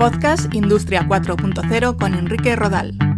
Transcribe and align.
Podcast 0.00 0.54
Industria 0.54 1.06
4.0 1.06 1.98
con 1.98 2.14
Enrique 2.14 2.56
Rodal. 2.56 3.09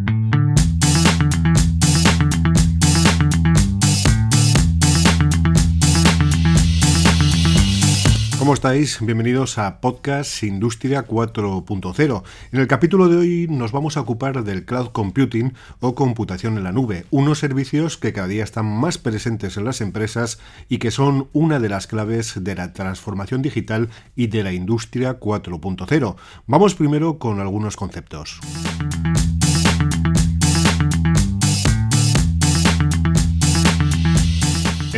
¿Cómo 8.42 8.54
estáis? 8.54 8.98
Bienvenidos 9.00 9.56
a 9.56 9.80
Podcast 9.80 10.42
Industria 10.42 11.06
4.0. 11.06 12.22
En 12.50 12.58
el 12.58 12.66
capítulo 12.66 13.06
de 13.06 13.16
hoy 13.16 13.46
nos 13.48 13.70
vamos 13.70 13.96
a 13.96 14.00
ocupar 14.00 14.42
del 14.42 14.64
cloud 14.64 14.88
computing 14.88 15.54
o 15.78 15.94
computación 15.94 16.58
en 16.58 16.64
la 16.64 16.72
nube, 16.72 17.06
unos 17.12 17.38
servicios 17.38 17.98
que 17.98 18.12
cada 18.12 18.26
día 18.26 18.42
están 18.42 18.66
más 18.66 18.98
presentes 18.98 19.56
en 19.56 19.64
las 19.64 19.80
empresas 19.80 20.40
y 20.68 20.78
que 20.78 20.90
son 20.90 21.28
una 21.32 21.60
de 21.60 21.68
las 21.68 21.86
claves 21.86 22.42
de 22.42 22.56
la 22.56 22.72
transformación 22.72 23.42
digital 23.42 23.90
y 24.16 24.26
de 24.26 24.42
la 24.42 24.52
industria 24.52 25.20
4.0. 25.20 26.16
Vamos 26.48 26.74
primero 26.74 27.20
con 27.20 27.38
algunos 27.38 27.76
conceptos. 27.76 28.40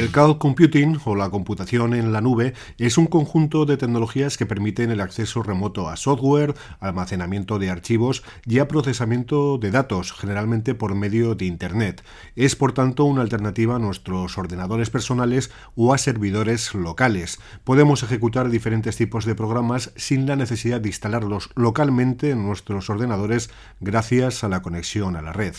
El 0.05 0.11
cloud 0.11 0.37
computing 0.37 0.99
o 1.07 1.17
la 1.17 1.31
computación 1.31 1.95
en 1.95 2.12
la 2.12 2.21
nube 2.21 2.53
es 2.77 2.99
un 2.99 3.07
conjunto 3.07 3.65
de 3.65 3.79
tecnologías 3.79 4.37
que 4.37 4.45
permiten 4.45 4.91
el 4.91 5.01
acceso 5.01 5.43
remoto 5.43 5.89
a 5.89 5.97
software, 5.97 6.55
almacenamiento 6.79 7.59
de 7.59 7.71
archivos 7.71 8.23
y 8.45 8.59
a 8.59 8.69
procesamiento 8.69 9.57
de 9.57 9.71
datos, 9.71 10.12
generalmente 10.12 10.75
por 10.75 10.95
medio 10.95 11.35
de 11.35 11.47
Internet. 11.47 12.05
Es 12.37 12.55
por 12.55 12.75
tanto 12.75 13.07
una 13.07 13.23
alternativa 13.23 13.77
a 13.77 13.79
nuestros 13.79 14.37
ordenadores 14.37 14.91
personales 14.91 15.51
o 15.75 15.95
a 15.95 15.97
servidores 15.97 16.75
locales. 16.75 17.39
Podemos 17.65 18.03
ejecutar 18.03 18.51
diferentes 18.51 18.97
tipos 18.97 19.25
de 19.25 19.34
programas 19.34 19.91
sin 19.97 20.27
la 20.27 20.37
necesidad 20.37 20.83
de 20.83 20.91
instalarlos 20.91 21.48
localmente 21.55 22.28
en 22.28 22.45
nuestros 22.45 22.91
ordenadores 22.91 23.48
gracias 23.81 24.45
a 24.45 24.50
la 24.50 24.61
conexión 24.61 25.17
a 25.17 25.23
la 25.23 25.33
red. 25.33 25.55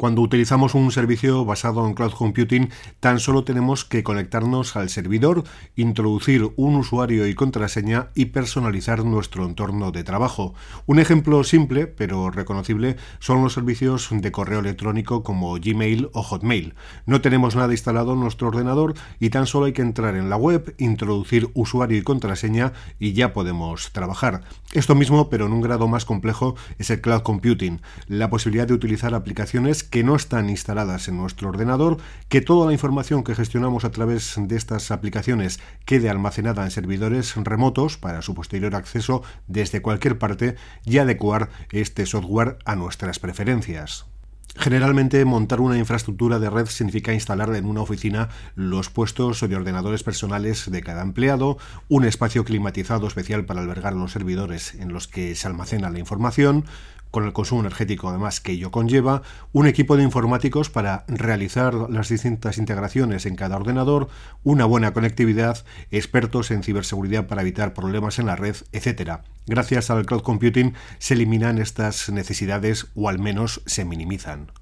Cuando 0.00 0.22
utilizamos 0.22 0.74
un 0.74 0.90
servicio 0.92 1.44
basado 1.44 1.86
en 1.86 1.92
cloud 1.92 2.12
computing, 2.12 2.70
tan 3.00 3.20
solo 3.20 3.44
tenemos 3.44 3.84
que 3.84 4.02
conectarnos 4.02 4.74
al 4.74 4.88
servidor, 4.88 5.44
introducir 5.76 6.54
un 6.56 6.76
usuario 6.76 7.26
y 7.26 7.34
contraseña 7.34 8.08
y 8.14 8.24
personalizar 8.24 9.04
nuestro 9.04 9.44
entorno 9.44 9.90
de 9.90 10.02
trabajo. 10.02 10.54
Un 10.86 11.00
ejemplo 11.00 11.44
simple, 11.44 11.86
pero 11.86 12.30
reconocible, 12.30 12.96
son 13.18 13.42
los 13.42 13.52
servicios 13.52 14.08
de 14.10 14.32
correo 14.32 14.60
electrónico 14.60 15.22
como 15.22 15.52
Gmail 15.56 16.08
o 16.14 16.22
Hotmail. 16.22 16.72
No 17.04 17.20
tenemos 17.20 17.54
nada 17.54 17.70
instalado 17.70 18.14
en 18.14 18.20
nuestro 18.20 18.48
ordenador 18.48 18.94
y 19.18 19.28
tan 19.28 19.46
solo 19.46 19.66
hay 19.66 19.74
que 19.74 19.82
entrar 19.82 20.16
en 20.16 20.30
la 20.30 20.36
web, 20.36 20.74
introducir 20.78 21.50
usuario 21.52 21.98
y 21.98 22.02
contraseña 22.02 22.72
y 22.98 23.12
ya 23.12 23.34
podemos 23.34 23.92
trabajar. 23.92 24.44
Esto 24.72 24.94
mismo, 24.94 25.28
pero 25.28 25.44
en 25.44 25.52
un 25.52 25.60
grado 25.60 25.88
más 25.88 26.06
complejo, 26.06 26.56
es 26.78 26.88
el 26.88 27.02
cloud 27.02 27.20
computing, 27.20 27.82
la 28.06 28.30
posibilidad 28.30 28.66
de 28.66 28.72
utilizar 28.72 29.12
aplicaciones 29.14 29.89
que 29.90 30.04
no 30.04 30.16
están 30.16 30.48
instaladas 30.48 31.08
en 31.08 31.18
nuestro 31.18 31.48
ordenador, 31.48 31.98
que 32.28 32.40
toda 32.40 32.66
la 32.66 32.72
información 32.72 33.24
que 33.24 33.34
gestionamos 33.34 33.84
a 33.84 33.90
través 33.90 34.34
de 34.36 34.56
estas 34.56 34.90
aplicaciones 34.90 35.60
quede 35.84 36.08
almacenada 36.08 36.64
en 36.64 36.70
servidores 36.70 37.34
remotos 37.36 37.98
para 37.98 38.22
su 38.22 38.34
posterior 38.34 38.74
acceso 38.74 39.22
desde 39.46 39.82
cualquier 39.82 40.18
parte 40.18 40.56
y 40.84 40.98
adecuar 40.98 41.50
este 41.70 42.06
software 42.06 42.58
a 42.64 42.76
nuestras 42.76 43.18
preferencias. 43.18 44.09
Generalmente 44.56 45.24
montar 45.24 45.60
una 45.60 45.78
infraestructura 45.78 46.38
de 46.38 46.50
red 46.50 46.66
significa 46.66 47.14
instalar 47.14 47.54
en 47.54 47.66
una 47.66 47.82
oficina 47.82 48.28
los 48.56 48.90
puestos 48.90 49.40
de 49.40 49.56
ordenadores 49.56 50.02
personales 50.02 50.70
de 50.70 50.82
cada 50.82 51.02
empleado, 51.02 51.56
un 51.88 52.04
espacio 52.04 52.44
climatizado 52.44 53.06
especial 53.06 53.44
para 53.44 53.60
albergar 53.60 53.94
los 53.94 54.12
servidores 54.12 54.74
en 54.74 54.92
los 54.92 55.06
que 55.06 55.34
se 55.36 55.46
almacena 55.46 55.88
la 55.90 56.00
información, 56.00 56.64
con 57.10 57.24
el 57.24 57.32
consumo 57.32 57.62
energético 57.62 58.08
además 58.08 58.40
que 58.40 58.52
ello 58.52 58.70
conlleva, 58.70 59.22
un 59.52 59.66
equipo 59.66 59.96
de 59.96 60.02
informáticos 60.02 60.70
para 60.70 61.04
realizar 61.08 61.74
las 61.74 62.08
distintas 62.08 62.58
integraciones 62.58 63.26
en 63.26 63.36
cada 63.36 63.56
ordenador, 63.56 64.08
una 64.44 64.64
buena 64.64 64.92
conectividad, 64.92 65.64
expertos 65.90 66.50
en 66.50 66.62
ciberseguridad 66.62 67.26
para 67.26 67.42
evitar 67.42 67.74
problemas 67.74 68.18
en 68.18 68.26
la 68.26 68.36
red, 68.36 68.56
etc. 68.72 69.20
Gracias 69.50 69.90
al 69.90 70.06
cloud 70.06 70.22
computing 70.22 70.74
se 70.98 71.14
eliminan 71.14 71.58
estas 71.58 72.08
necesidades 72.08 72.86
o 72.94 73.08
al 73.08 73.18
menos 73.18 73.62
se 73.66 73.84
minimizan. 73.84 74.52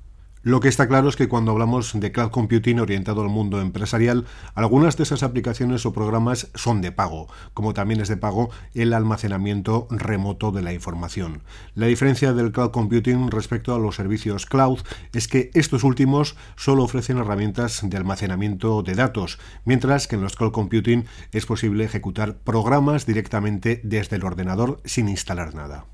Lo 0.49 0.61
que 0.61 0.69
está 0.69 0.89
claro 0.89 1.11
es 1.11 1.17
que 1.17 1.29
cuando 1.29 1.53
hablamos 1.53 1.93
de 1.93 2.11
cloud 2.11 2.31
computing 2.31 2.81
orientado 2.81 3.21
al 3.21 3.29
mundo 3.29 3.61
empresarial, 3.61 4.25
algunas 4.55 4.97
de 4.97 5.03
esas 5.03 5.23
aplicaciones 5.23 5.85
o 5.85 5.93
programas 5.93 6.49
son 6.55 6.81
de 6.81 6.91
pago, 6.91 7.29
como 7.53 7.75
también 7.75 8.01
es 8.01 8.09
de 8.09 8.17
pago 8.17 8.49
el 8.73 8.95
almacenamiento 8.95 9.87
remoto 9.91 10.51
de 10.51 10.63
la 10.63 10.73
información. 10.73 11.43
La 11.75 11.85
diferencia 11.85 12.33
del 12.33 12.51
cloud 12.51 12.71
computing 12.71 13.31
respecto 13.31 13.75
a 13.75 13.79
los 13.79 13.97
servicios 13.97 14.47
cloud 14.47 14.79
es 15.13 15.29
que 15.29 15.51
estos 15.53 15.85
últimos 15.85 16.35
solo 16.57 16.83
ofrecen 16.83 17.19
herramientas 17.19 17.83
de 17.83 17.99
almacenamiento 17.99 18.83
de 18.83 18.95
datos, 18.95 19.39
mientras 19.67 20.09
que 20.09 20.17
en 20.17 20.23
los 20.23 20.35
cloud 20.35 20.53
computing 20.53 21.05
es 21.31 21.45
posible 21.45 21.85
ejecutar 21.85 22.39
programas 22.39 23.05
directamente 23.05 23.83
desde 23.85 24.17
el 24.17 24.25
ordenador 24.25 24.81
sin 24.87 25.11
instalar 25.11 25.55
nada. 25.55 25.85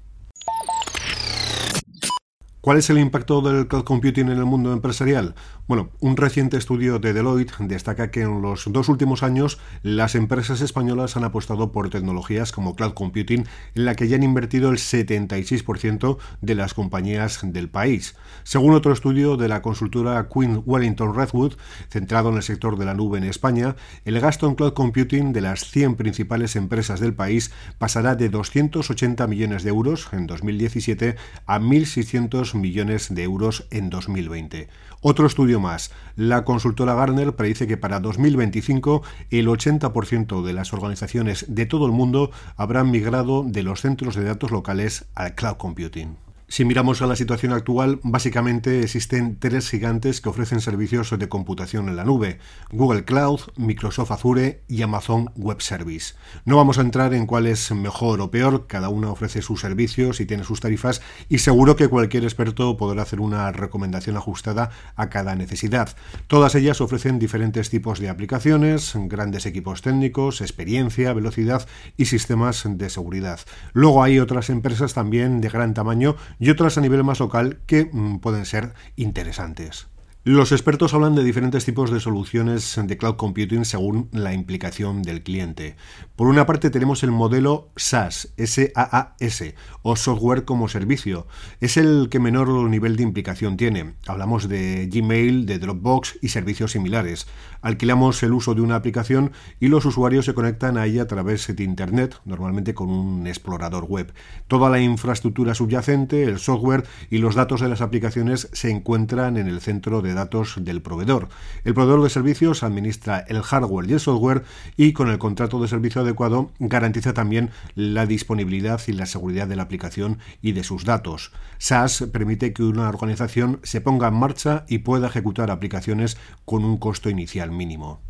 ¿Cuál 2.65 2.79
es 2.79 2.89
el 2.89 2.97
impacto 2.97 3.43
del 3.43 3.69
cloud 3.69 3.85
computing 3.85 4.31
en 4.31 4.39
el 4.39 4.47
mundo 4.47 4.73
empresarial? 4.73 5.35
Bueno, 5.67 5.91
un 6.01 6.17
reciente 6.17 6.57
estudio 6.57 6.99
de 6.99 7.13
Deloitte 7.13 7.53
destaca 7.59 8.11
que 8.11 8.23
en 8.23 8.41
los 8.41 8.65
dos 8.73 8.89
últimos 8.89 9.23
años 9.23 9.59
las 9.83 10.15
empresas 10.15 10.63
españolas 10.63 11.19
han 11.19 11.25
apostado 11.25 11.73
por 11.73 11.91
tecnologías 11.91 12.53
como 12.53 12.75
cloud 12.75 12.95
computing 12.95 13.45
en 13.75 13.85
la 13.85 13.95
que 13.95 14.09
ya 14.09 14.17
han 14.17 14.23
invertido 14.23 14.71
el 14.71 14.79
76% 14.79 16.17
de 16.41 16.55
las 16.55 16.73
compañías 16.73 17.41
del 17.43 17.69
país. 17.69 18.17
Según 18.45 18.73
otro 18.73 18.95
estudio 18.95 19.37
de 19.37 19.49
la 19.49 19.61
consultora 19.61 20.27
Queen 20.31 20.63
Wellington 20.65 21.15
Redwood, 21.15 21.57
centrado 21.91 22.31
en 22.31 22.37
el 22.37 22.43
sector 22.43 22.79
de 22.79 22.87
la 22.87 22.95
nube 22.95 23.19
en 23.19 23.25
España, 23.25 23.77
el 24.07 24.21
gasto 24.21 24.49
en 24.49 24.55
cloud 24.55 24.73
computing 24.73 25.35
de 25.35 25.43
las 25.43 25.67
100 25.71 25.97
principales 25.97 26.57
empresas 26.57 26.99
del 26.99 27.13
país 27.13 27.53
pasará 27.77 28.15
de 28.15 28.31
280 28.31 29.27
millones 29.27 29.65
de 29.65 29.69
euros 29.69 30.09
en 30.13 30.27
2017 30.27 31.17
a 31.45 31.59
1.600 31.59 32.54
millones 32.55 33.15
de 33.15 33.23
euros 33.23 33.67
en 33.71 33.91
2020. 33.91 34.69
Otro 35.01 35.27
estudio 35.27 35.61
más. 35.61 35.91
La 36.17 36.45
consultora 36.45 36.95
Garner 36.95 37.35
predice 37.35 37.67
que 37.67 37.77
para 37.77 38.01
2025 38.01 39.03
el 39.31 39.49
80% 39.49 40.43
de 40.43 40.53
las 40.53 40.73
organizaciones 40.73 41.47
de 41.49 41.67
todo 41.67 41.87
el 41.87 41.93
mundo 41.93 42.31
habrán 42.57 42.91
migrado 42.91 43.45
de 43.47 43.63
los 43.63 43.81
centros 43.81 44.15
de 44.15 44.25
datos 44.25 44.51
locales 44.51 45.07
al 45.15 45.35
cloud 45.35 45.57
computing. 45.57 46.17
Si 46.55 46.65
miramos 46.65 47.03
a 47.03 47.09
la 47.09 47.17
situación 47.17 47.53
actual, 47.53 47.99
básicamente 48.05 48.85
existen 48.85 49.41
tres 49.41 49.69
gigantes 49.69 50.21
que 50.21 50.29
ofrecen 50.29 50.61
servicios 50.61 51.11
de 51.19 51.29
computación 51.29 51.89
en 51.89 51.97
la 51.97 52.05
nube, 52.05 52.39
Google 52.71 53.05
Cloud, 53.05 53.41
Microsoft 53.57 54.13
Azure 54.13 54.63
y 54.69 54.83
Amazon 54.83 55.33
Web 55.35 55.61
Service. 55.63 56.15
No 56.45 56.57
vamos 56.57 56.79
a 56.79 56.83
entrar 56.83 57.13
en 57.13 57.27
cuál 57.27 57.49
es 57.49 57.73
mejor 57.73 58.21
o 58.21 58.31
peor, 58.31 58.69
cada 58.69 58.89
uno 58.89 59.11
ofrece 59.11 59.43
sus 59.43 59.63
servicios 59.63 60.21
y 60.21 60.27
tiene 60.27 60.45
sus 60.45 60.61
tarifas 60.61 61.03
y 61.29 61.39
seguro 61.39 61.75
que 61.75 61.89
cualquier 61.89 62.23
experto 62.23 62.77
podrá 62.77 63.03
hacer 63.03 63.19
una 63.19 63.51
recomendación 63.51 64.17
ajustada 64.17 64.71
a 64.95 65.11
cada 65.11 65.35
necesidad. 65.35 65.97
Todas 66.29 66.55
ellas 66.55 66.81
ofrecen 66.81 67.19
diferentes 67.19 67.69
tipos 67.69 67.99
de 67.99 68.11
aplicaciones, 68.11 68.93
grandes 68.95 69.47
equipos 69.47 69.83
técnicos, 69.83 70.41
experiencia, 70.41 71.13
velocidad 71.15 71.67
y 71.97 72.05
sistemas 72.05 72.63
de 72.65 72.91
seguridad. 72.91 73.41
Luego 73.73 74.05
hay 74.05 74.21
otras 74.21 74.51
empresas 74.51 74.95
también 74.95 75.41
de 75.41 75.49
gran 75.49 75.75
tamaño 75.75 76.15
y 76.45 76.51
otras 76.51 76.77
a 76.77 76.83
nivel 76.83 77.03
más 77.05 77.21
local 77.21 77.61
que 77.67 77.89
mm, 77.91 78.19
pueden 78.19 78.45
ser 78.45 78.75
interesantes. 78.97 79.87
Los 80.27 80.53
expertos 80.53 80.95
hablan 80.95 81.15
de 81.15 81.23
diferentes 81.23 81.67
tipos 81.67 81.91
de 81.91 82.01
soluciones 82.01 82.81
de 82.83 82.97
cloud 82.97 83.17
computing 83.17 83.67
según 83.67 84.09
la 84.11 84.33
implicación 84.33 85.03
del 85.03 85.23
cliente. 85.23 85.77
Por 86.17 86.29
una 86.29 86.47
parte 86.47 86.71
tenemos 86.71 87.03
el 87.03 87.11
modelo 87.11 87.69
SaaS, 87.77 88.33
S-A-A-S, 88.39 89.55
o 89.83 89.97
software 89.97 90.47
como 90.47 90.69
servicio. 90.69 91.27
Es 91.61 91.77
el 91.77 92.09
que 92.09 92.21
menor 92.21 92.49
nivel 92.71 92.97
de 92.97 93.03
implicación 93.03 93.59
tiene. 93.59 93.97
Hablamos 94.07 94.49
de 94.49 94.89
Gmail, 94.91 95.45
de 95.45 95.59
Dropbox 95.59 96.19
y 96.23 96.29
servicios 96.29 96.73
similares. 96.73 97.27
Alquilamos 97.61 98.23
el 98.23 98.33
uso 98.33 98.55
de 98.55 98.63
una 98.63 98.77
aplicación 98.77 99.33
y 99.61 99.69
los 99.69 99.85
usuarios 99.85 100.25
se 100.25 100.33
conectan 100.33 100.79
a 100.79 100.87
ella 100.87 101.03
a 101.03 101.07
través 101.07 101.55
de 101.55 101.65
Internet, 101.65 102.19
normalmente 102.25 102.73
con 102.73 102.89
un 102.89 103.27
explorador 103.27 103.85
web. 103.85 104.15
Toda 104.49 104.71
la 104.71 104.81
infraestructura 104.81 105.55
subyacente, 105.55 106.25
el 106.25 106.39
software 106.39 106.87
y 107.11 107.19
los 107.19 107.35
datos 107.35 107.61
de 107.61 107.69
las 107.69 107.83
aplicaciones 107.83 108.49
se 108.55 108.71
encuentran 108.71 109.37
en 109.37 109.49
el 109.49 109.61
centro 109.61 110.01
de 110.01 110.14
datos 110.15 110.55
del 110.59 110.83
proveedor. 110.83 111.29
El 111.65 111.75
proveedor 111.75 112.03
de 112.03 112.11
servicios 112.11 112.63
administra 112.63 113.19
el 113.29 113.43
hardware 113.43 113.89
y 113.89 113.95
el 113.95 114.01
software 114.01 114.45
y 114.77 114.93
con 114.93 115.09
el 115.09 115.19
contrato 115.19 115.61
de 115.61 115.69
servicio 115.69 116.03
adecuado 116.03 116.51
garantiza 116.59 117.15
también 117.15 117.51
la 117.75 118.07
disponibilidad 118.07 118.81
y 118.87 118.93
la 118.93 119.07
seguridad 119.07 119.49
de 119.49 119.57
la 119.57 119.63
aplicación 119.65 120.19
y 120.43 120.53
de 120.53 120.65
sus 120.65 120.85
datos. 120.85 121.33
SaaS 121.59 122.05
permite 122.13 122.53
que 122.53 122.63
una 122.63 122.89
organización 122.89 123.61
se 123.63 123.81
ponga 123.81 124.09
en 124.09 124.15
marcha 124.15 124.65
y 124.69 124.79
pueda 124.79 125.09
ejecutar 125.09 125.51
aplicaciones 125.51 126.17
con 126.45 126.65
un 126.65 126.79
costo 126.79 127.11
inicial 127.11 127.51
mínimo. 127.51 128.01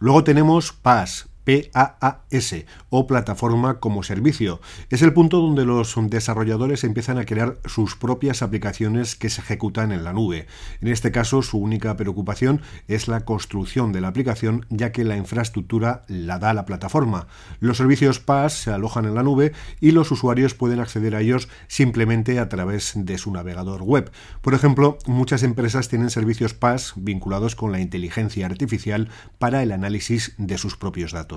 Luego 0.00 0.24
tenemos 0.24 0.72
PaaS, 0.72 1.28
PaaS 1.44 2.64
o 2.90 3.06
plataforma 3.06 3.80
como 3.80 4.02
servicio. 4.02 4.60
Es 4.90 5.02
el 5.02 5.12
punto 5.12 5.40
donde 5.40 5.64
los 5.64 5.94
desarrolladores 6.08 6.84
empiezan 6.84 7.18
a 7.18 7.24
crear 7.24 7.58
sus 7.64 7.96
propias 7.96 8.42
aplicaciones 8.42 9.16
que 9.16 9.30
se 9.30 9.40
ejecutan 9.40 9.92
en 9.92 10.04
la 10.04 10.12
nube. 10.12 10.46
En 10.80 10.88
este 10.88 11.12
caso, 11.12 11.42
su 11.42 11.58
única 11.58 11.96
preocupación 11.96 12.62
es 12.88 13.08
la 13.08 13.24
construcción 13.24 13.92
de 13.92 14.00
la 14.00 14.08
aplicación, 14.08 14.66
ya 14.70 14.92
que 14.92 15.04
la 15.04 15.16
infraestructura 15.16 16.02
la 16.08 16.38
da 16.38 16.54
la 16.54 16.64
plataforma. 16.64 17.26
Los 17.60 17.76
servicios 17.76 18.20
PaaS 18.20 18.54
se 18.54 18.70
alojan 18.70 19.04
en 19.04 19.14
la 19.14 19.22
nube 19.22 19.52
y 19.80 19.90
los 19.90 20.10
usuarios 20.10 20.54
pueden 20.54 20.80
acceder 20.80 21.14
a 21.14 21.20
ellos 21.20 21.48
simplemente 21.68 22.38
a 22.38 22.48
través 22.48 22.92
de 22.94 23.18
su 23.18 23.30
navegador 23.32 23.82
web. 23.82 24.10
Por 24.40 24.54
ejemplo, 24.54 24.98
muchas 25.06 25.42
empresas 25.42 25.88
tienen 25.88 26.10
servicios 26.10 26.54
PaaS 26.54 26.94
vinculados 26.96 27.56
con 27.56 27.72
la 27.72 27.80
inteligencia 27.80 28.46
artificial 28.46 29.08
para 29.38 29.62
el 29.62 29.72
análisis 29.72 30.34
de 30.38 30.58
sus 30.58 30.76
propios 30.76 31.12
datos. 31.12 31.33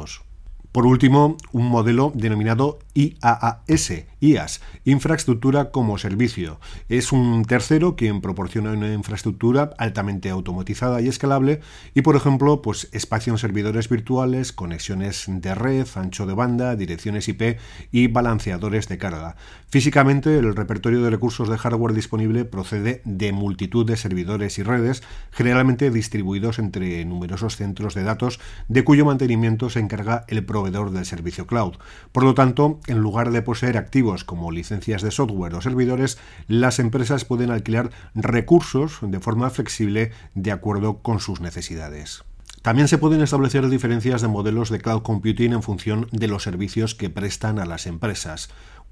Por 0.72 0.86
último, 0.86 1.38
un 1.54 1.68
modelo 1.70 2.12
denominado 2.14 2.80
IaaS, 2.94 3.94
IaaS, 4.20 4.62
Infraestructura 4.84 5.72
como 5.72 5.98
Servicio. 5.98 6.60
Es 6.90 7.12
un 7.12 7.46
tercero 7.46 7.96
quien 7.96 8.22
proporciona 8.22 8.72
una 8.72 8.94
infraestructura 8.94 9.72
altamente 9.78 10.30
automatizada 10.30 11.02
y 11.02 11.08
escalable 11.08 11.62
y, 11.94 12.02
por 12.02 12.16
ejemplo, 12.16 12.62
pues 12.62 12.90
espacio 12.92 13.34
en 13.34 13.40
servidores 13.40 13.90
virtuales, 13.90 14.54
conexiones 14.54 15.26
de 15.28 15.54
red, 15.54 15.88
ancho 15.96 16.26
de 16.26 16.34
banda, 16.34 16.76
direcciones 16.76 17.28
IP 17.28 17.60
y 17.92 18.08
balanceadores 18.08 18.88
de 18.88 18.98
carga. 18.98 19.36
Físicamente, 19.70 20.38
el 20.38 20.56
repertorio 20.56 21.04
de 21.04 21.10
recursos 21.10 21.50
de 21.50 21.58
hardware 21.58 21.94
disponible 21.94 22.46
procede 22.46 23.02
de 23.06 23.34
multitud 23.34 23.86
de 23.86 23.98
servidores 23.98 24.58
y 24.58 24.64
redes, 24.64 25.04
generalmente 25.32 25.92
distribuidos 25.92 26.58
entre 26.58 27.04
numerosos 27.06 27.58
centros 27.58 27.94
de 27.94 28.04
datos, 28.04 28.40
de 28.68 28.84
cuyo 28.84 29.06
mantenimiento 29.06 29.70
se 29.70 29.80
encarga 29.80 30.26
el 30.28 30.44
proveedor 30.46 30.92
del 30.92 31.06
servicio 31.06 31.46
cloud. 31.46 31.76
Por 32.12 32.24
lo 32.24 32.34
tanto, 32.34 32.80
en 32.88 33.00
lugar 33.00 33.32
de 33.32 33.42
poseer 33.42 33.78
activos 33.78 34.07
como 34.26 34.52
licencias 34.52 35.02
de 35.02 35.12
software 35.12 35.54
o 35.56 35.62
servidores, 35.62 36.18
las 36.48 36.80
empresas 36.80 37.26
pueden 37.26 37.52
alquilar 37.52 37.92
recursos 38.16 39.00
de 39.02 39.20
forma 39.20 39.50
flexible 39.50 40.12
de 40.34 40.52
acuerdo 40.52 41.02
con 41.02 41.20
sus 41.20 41.42
necesidades. 41.42 42.24
También 42.62 42.88
se 42.88 42.98
pueden 42.98 43.22
establecer 43.22 43.70
diferencias 43.70 44.22
de 44.22 44.28
modelos 44.28 44.70
de 44.70 44.80
cloud 44.80 45.02
computing 45.02 45.54
en 45.54 45.64
función 45.64 46.08
de 46.12 46.28
los 46.28 46.44
servicios 46.44 46.96
que 46.96 47.10
prestan 47.10 47.60
a 47.60 47.66
las 47.66 47.88
empresas. 47.88 48.50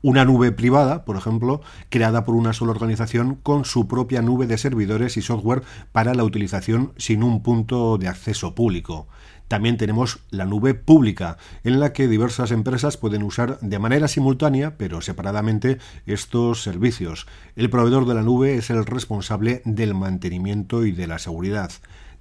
Una 0.08 0.24
nube 0.24 0.52
privada, 0.52 1.04
por 1.04 1.18
ejemplo, 1.18 1.62
creada 1.90 2.26
por 2.26 2.36
una 2.36 2.54
sola 2.54 2.70
organización 2.70 3.40
con 3.42 3.66
su 3.66 3.88
propia 3.88 4.22
nube 4.22 4.46
de 4.46 4.60
servidores 4.60 5.18
y 5.18 5.24
software 5.24 5.64
para 5.92 6.14
la 6.14 6.24
utilización 6.24 6.94
sin 6.96 7.24
un 7.24 7.42
punto 7.42 7.98
de 7.98 8.08
acceso 8.08 8.54
público. 8.54 9.08
También 9.48 9.78
tenemos 9.78 10.20
la 10.30 10.46
nube 10.46 10.76
pública, 10.76 11.38
en 11.64 11.80
la 11.80 11.92
que 11.92 12.08
diversas 12.08 12.52
empresas 12.52 12.98
pueden 12.98 13.24
usar 13.24 13.58
de 13.62 13.80
manera 13.80 14.08
simultánea, 14.08 14.78
pero 14.78 15.02
separadamente, 15.02 15.80
estos 16.06 16.62
servicios. 16.62 17.26
El 17.56 17.72
proveedor 17.72 18.06
de 18.06 18.14
la 18.14 18.22
nube 18.22 18.58
es 18.58 18.70
el 18.70 18.86
responsable 18.86 19.64
del 19.66 19.96
mantenimiento 19.96 20.86
y 20.86 20.92
de 20.92 21.08
la 21.08 21.18
seguridad. 21.18 21.72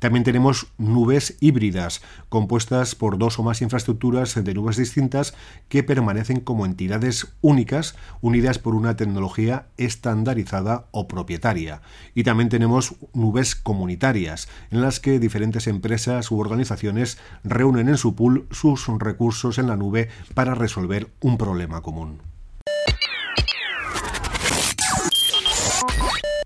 También 0.05 0.23
tenemos 0.23 0.67
nubes 0.77 1.39
híbridas, 1.41 2.03
compuestas 2.29 2.95
por 2.95 3.17
dos 3.17 3.39
o 3.39 3.43
más 3.43 3.63
infraestructuras 3.63 4.35
de 4.35 4.53
nubes 4.53 4.77
distintas 4.77 5.33
que 5.71 5.83
permanecen 5.83 6.41
como 6.41 6.67
entidades 6.67 7.35
únicas, 7.41 7.97
unidas 8.21 8.59
por 8.59 8.75
una 8.75 8.97
tecnología 8.97 9.69
estandarizada 9.79 10.89
o 10.91 11.09
propietaria. 11.09 11.81
Y 12.15 12.23
también 12.23 12.51
tenemos 12.51 12.97
nubes 13.15 13.57
comunitarias, 13.57 14.47
en 14.71 14.83
las 14.83 15.01
que 15.01 15.19
diferentes 15.19 15.67
empresas 15.69 16.31
u 16.31 16.39
organizaciones 16.39 17.17
reúnen 17.43 17.89
en 17.89 17.97
su 17.97 18.15
pool 18.15 18.47
sus 18.51 18.87
recursos 18.99 19.57
en 19.57 19.69
la 19.69 19.77
nube 19.79 20.11
para 20.35 20.55
resolver 20.55 21.09
un 21.23 21.39
problema 21.39 21.81
común. 21.81 22.21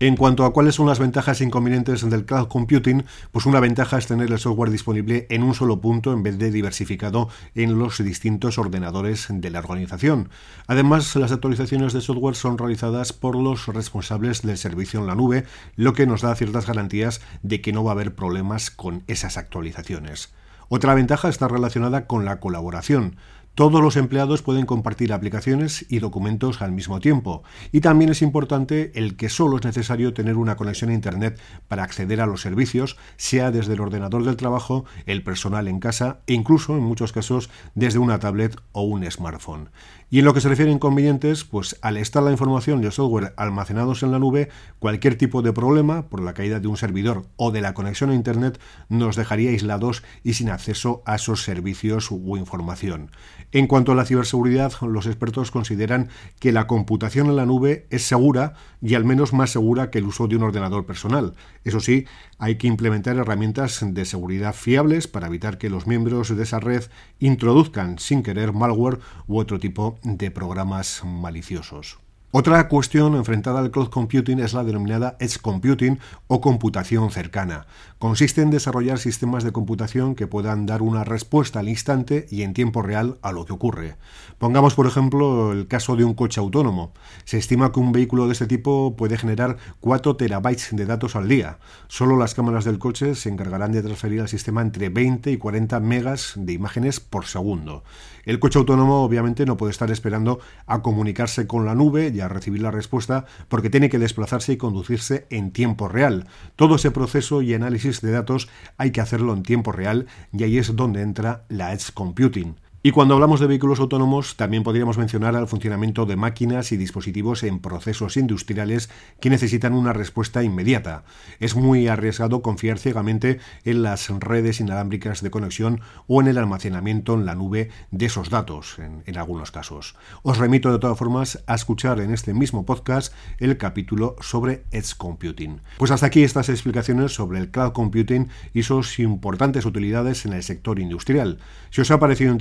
En 0.01 0.15
cuanto 0.15 0.45
a 0.45 0.53
cuáles 0.53 0.77
son 0.77 0.87
las 0.87 1.01
ventajas 1.01 1.41
e 1.41 1.45
inconvenientes 1.45 2.09
del 2.09 2.25
cloud 2.25 2.47
computing, 2.47 3.05
pues 3.33 3.47
una 3.47 3.59
ventaja 3.59 3.99
es 3.99 4.07
tener 4.07 4.31
el 4.31 4.39
software 4.39 4.71
disponible 4.71 5.27
en 5.29 5.43
un 5.43 5.55
solo 5.55 5.81
punto 5.81 6.13
en 6.13 6.23
vez 6.23 6.39
de 6.39 6.53
diversificado 6.53 7.29
en 7.57 7.81
los 7.81 7.99
distintos 7.99 8.59
ordenadores 8.59 9.27
de 9.29 9.51
la 9.51 9.59
organización. 9.59 10.29
Además, 10.69 11.17
las 11.17 11.33
actualizaciones 11.33 11.93
de 11.95 12.01
software 12.01 12.37
son 12.37 12.59
realizadas 12.59 13.13
por 13.13 13.35
los 13.35 13.67
responsables 13.67 14.43
del 14.43 14.57
servicio 14.57 15.01
en 15.01 15.09
la 15.09 15.17
nube, 15.17 15.47
lo 15.75 15.95
que 15.95 16.07
nos 16.07 16.23
da 16.23 16.37
ciertas 16.37 16.69
garantías 16.69 17.21
de 17.43 17.61
que 17.61 17.73
no 17.73 17.83
va 17.83 17.91
a 17.91 17.95
haber 17.95 18.15
problemas 18.15 18.71
con 18.71 19.03
esas 19.09 19.37
actualizaciones. 19.37 20.33
Otra 20.71 20.95
ventaja 20.95 21.31
está 21.31 21.49
relacionada 21.49 22.07
con 22.07 22.27
la 22.27 22.41
colaboración. 22.41 23.17
Todos 23.59 23.83
los 23.83 23.97
empleados 23.97 24.43
pueden 24.43 24.67
compartir 24.67 25.13
aplicaciones 25.13 25.85
y 25.89 25.99
documentos 25.99 26.63
al 26.63 26.71
mismo 26.71 27.01
tiempo. 27.01 27.43
Y 27.73 27.81
también 27.81 28.09
es 28.09 28.23
importante 28.23 28.93
el 28.95 29.17
que 29.17 29.29
solo 29.29 29.57
es 29.57 29.65
necesario 29.65 30.15
tener 30.15 30.37
una 30.37 30.55
conexión 30.55 30.91
a 30.91 30.95
Internet 30.95 31.41
para 31.67 31.83
acceder 31.83 32.21
a 32.21 32.27
los 32.27 32.41
servicios, 32.41 32.97
sea 33.17 33.51
desde 33.51 33.73
el 33.73 33.81
ordenador 33.81 34.25
del 34.25 34.37
trabajo, 34.37 34.85
el 35.07 35.25
personal 35.25 35.67
en 35.67 35.81
casa 35.81 36.21
e 36.29 36.35
incluso, 36.35 36.77
en 36.77 36.85
muchos 36.85 37.11
casos, 37.11 37.51
desde 37.75 37.99
una 37.99 38.21
tablet 38.21 38.57
o 38.71 38.83
un 38.83 39.11
smartphone. 39.11 39.71
Y 40.09 40.21
en 40.21 40.25
lo 40.25 40.33
que 40.33 40.41
se 40.41 40.49
refiere 40.49 40.71
a 40.71 40.75
inconvenientes, 40.75 41.45
pues 41.45 41.77
al 41.83 41.97
estar 41.97 42.23
la 42.23 42.31
información 42.31 42.81
y 42.81 42.87
el 42.87 42.93
software 42.93 43.35
almacenados 43.37 44.03
en 44.03 44.13
la 44.13 44.19
nube, 44.19 44.49
cualquier 44.79 45.19
tipo 45.19 45.43
de 45.43 45.53
problema 45.53 46.09
por 46.09 46.23
la 46.23 46.33
caída 46.33 46.61
de 46.61 46.69
un 46.69 46.79
servidor 46.79 47.27
o 47.37 47.51
de 47.51 47.61
la 47.61 47.75
conexión 47.75 48.11
a 48.11 48.15
Internet 48.15 48.59
nos 48.89 49.17
dejaría 49.17 49.51
aislados 49.51 50.05
y 50.23 50.35
sin 50.35 50.49
acceso 50.49 51.03
a 51.05 51.17
esos 51.17 51.43
servicios 51.43 52.11
u 52.11 52.39
información. 52.39 53.11
En 53.51 53.67
cuanto 53.67 53.93
a 53.93 53.95
la 53.95 54.05
ciberseguridad, 54.05 54.73
los 54.83 55.07
expertos 55.07 55.51
consideran 55.51 56.11
que 56.39 56.53
la 56.53 56.67
computación 56.67 57.29
en 57.29 57.37
la 57.37 57.47
nube 57.47 57.87
es 57.89 58.03
segura 58.03 58.53
y 58.83 58.95
al 58.95 59.07
menos 59.07 59.33
más 59.33 59.51
segura 59.51 59.91
que 59.91 59.99
el 59.99 60.05
uso 60.05 60.29
de 60.29 60.37
un 60.37 60.43
ordenador 60.43 60.85
personal. 60.85 61.33
Eso 61.65 61.81
sí, 61.81 62.05
hay 62.39 62.57
que 62.57 62.67
implementar 62.67 63.17
herramientas 63.17 63.81
de 63.83 64.05
seguridad 64.05 64.55
fiables 64.55 65.09
para 65.09 65.29
evitar 65.29 65.57
que 65.57 65.71
los 65.71 65.87
miembros 65.87 66.37
de 66.37 66.43
esa 66.43 66.61
red 66.61 66.85
introduzcan 67.21 67.99
sin 67.99 68.23
querer 68.23 68.53
malware 68.53 68.99
u 69.27 69.39
otro 69.39 69.59
tipo 69.59 69.99
de 70.03 70.31
programas 70.31 71.03
maliciosos. 71.05 71.99
Otra 72.31 72.69
cuestión 72.69 73.15
enfrentada 73.15 73.59
al 73.59 73.71
cloud 73.71 73.89
computing 73.89 74.39
es 74.41 74.53
la 74.53 74.63
denominada 74.63 75.17
edge 75.19 75.39
computing 75.41 75.99
o 76.27 76.43
computación 76.43 77.11
cercana. 77.11 77.67
Consiste 77.99 78.43
en 78.43 78.51
desarrollar 78.51 78.99
sistemas 78.99 79.45
de 79.45 79.53
computación 79.53 80.15
que 80.15 80.27
puedan 80.27 80.67
dar 80.67 80.83
una 80.83 81.05
respuesta 81.05 81.61
al 81.61 81.71
instante 81.71 82.27
y 82.31 82.43
en 82.43 82.53
tiempo 82.53 82.83
real 82.83 83.17
a 83.23 83.33
lo 83.33 83.47
que 83.47 83.55
ocurre. 83.55 83.97
Pongamos, 84.37 84.75
por 84.75 84.87
ejemplo, 84.87 85.53
el 85.53 85.69
caso 85.69 85.97
de 85.97 86.05
un 86.05 86.13
coche 86.13 86.39
autónomo. 86.39 86.93
Se 87.25 87.39
estima 87.39 87.73
que 87.73 87.81
un 87.81 87.93
vehículo 87.93 88.27
de 88.27 88.35
este 88.35 88.47
tipo 88.47 88.95
puede 88.95 89.17
generar 89.17 89.57
4 89.81 90.17
terabytes 90.17 90.69
de 90.73 90.85
datos 90.85 91.17
al 91.17 91.29
día. 91.29 91.59
Solo 91.89 92.19
las 92.19 92.35
cámaras 92.35 92.67
del 92.67 92.79
coche 92.79 93.15
se 93.15 93.31
encargarán 93.31 93.73
de 93.73 93.83
transferir 93.83 94.21
al 94.21 94.29
sistema 94.29 94.61
entre 94.61 94.91
20 94.91 95.33
y 95.33 95.39
40 95.39 95.81
megas 95.81 96.35
de 96.37 96.53
imágenes 96.53 97.01
por 97.01 97.25
segundo. 97.25 97.85
El 98.27 98.39
coche 98.39 98.59
autónomo 98.59 99.03
obviamente 99.03 99.47
no 99.47 99.57
puede 99.57 99.71
estar 99.71 99.91
esperando 99.91 100.41
a 100.67 100.83
comunicarse 100.83 101.47
con 101.47 101.65
la 101.65 101.75
nube 101.75 102.11
a 102.21 102.29
recibir 102.29 102.63
la 102.63 102.71
respuesta 102.71 103.27
porque 103.49 103.71
tiene 103.71 103.89
que 103.89 103.99
desplazarse 103.99 104.53
y 104.53 104.57
conducirse 104.57 105.27
en 105.31 105.53
tiempo 105.53 105.89
real. 105.89 106.27
Todo 106.57 106.77
ese 106.77 106.91
proceso 106.91 107.43
y 107.43 107.55
análisis 107.55 108.01
de 108.01 108.11
datos 108.11 108.49
hay 108.77 108.91
que 108.91 109.01
hacerlo 109.01 109.33
en 109.33 109.43
tiempo 109.43 109.73
real 109.73 110.07
y 110.33 110.43
ahí 110.43 110.59
es 110.59 110.75
donde 110.75 111.03
entra 111.03 111.45
la 111.49 111.73
Edge 111.73 111.93
Computing. 111.93 112.57
Y 112.89 112.91
cuando 112.91 113.13
hablamos 113.13 113.39
de 113.39 113.47
vehículos 113.47 113.81
autónomos, 113.81 114.37
también 114.37 114.63
podríamos 114.63 114.97
mencionar 114.97 115.37
al 115.37 115.47
funcionamiento 115.47 116.07
de 116.07 116.17
máquinas 116.17 116.73
y 116.73 116.79
dispositivos 116.79 117.43
en 117.43 117.59
procesos 117.59 118.17
industriales 118.17 118.89
que 119.21 119.29
necesitan 119.29 119.75
una 119.75 119.93
respuesta 119.93 120.43
inmediata. 120.43 121.05
Es 121.39 121.55
muy 121.55 121.87
arriesgado 121.87 122.41
confiar 122.41 122.79
ciegamente 122.79 123.41
en 123.67 123.83
las 123.83 124.09
redes 124.09 124.61
inalámbricas 124.61 125.21
de 125.21 125.31
conexión 125.31 125.83
o 126.07 126.23
en 126.23 126.29
el 126.29 126.39
almacenamiento 126.39 127.13
en 127.13 127.27
la 127.27 127.35
nube 127.35 127.69
de 127.91 128.07
esos 128.07 128.31
datos, 128.31 128.79
en, 128.79 129.03
en 129.05 129.19
algunos 129.19 129.51
casos. 129.51 129.95
Os 130.23 130.39
remito 130.39 130.73
de 130.73 130.79
todas 130.79 130.97
formas 130.97 131.45
a 131.47 131.57
escuchar 131.57 132.01
en 132.01 132.15
este 132.15 132.33
mismo 132.33 132.65
podcast 132.65 133.13
el 133.37 133.59
capítulo 133.59 134.17
sobre 134.21 134.65
Edge 134.71 134.97
Computing. 134.97 135.61
Pues 135.77 135.91
hasta 135.91 136.07
aquí 136.07 136.23
estas 136.23 136.49
explicaciones 136.49 137.13
sobre 137.13 137.39
el 137.39 137.51
cloud 137.51 137.73
computing 137.73 138.29
y 138.55 138.63
sus 138.63 138.99
importantes 138.99 139.67
utilidades 139.67 140.25
en 140.25 140.33
el 140.33 140.43
sector 140.43 140.79
industrial. 140.79 141.39
Si 141.69 141.83
os 141.83 141.91
ha 141.91 142.01
parecido 142.01 142.33